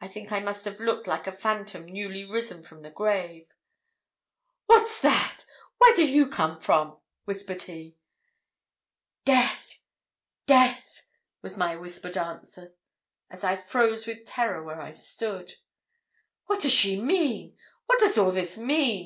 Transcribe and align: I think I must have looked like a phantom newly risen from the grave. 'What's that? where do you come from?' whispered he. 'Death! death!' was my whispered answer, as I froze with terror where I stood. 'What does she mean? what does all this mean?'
I 0.00 0.06
think 0.06 0.30
I 0.30 0.38
must 0.38 0.64
have 0.66 0.78
looked 0.78 1.08
like 1.08 1.26
a 1.26 1.32
phantom 1.32 1.86
newly 1.86 2.24
risen 2.24 2.62
from 2.62 2.82
the 2.82 2.92
grave. 2.92 3.48
'What's 4.66 5.00
that? 5.00 5.44
where 5.78 5.92
do 5.96 6.08
you 6.08 6.28
come 6.28 6.60
from?' 6.60 6.98
whispered 7.24 7.62
he. 7.62 7.96
'Death! 9.24 9.80
death!' 10.46 11.02
was 11.42 11.56
my 11.56 11.74
whispered 11.74 12.16
answer, 12.16 12.76
as 13.32 13.42
I 13.42 13.56
froze 13.56 14.06
with 14.06 14.26
terror 14.28 14.62
where 14.62 14.80
I 14.80 14.92
stood. 14.92 15.54
'What 16.46 16.60
does 16.60 16.70
she 16.72 17.00
mean? 17.00 17.56
what 17.86 17.98
does 17.98 18.16
all 18.16 18.30
this 18.30 18.56
mean?' 18.56 19.00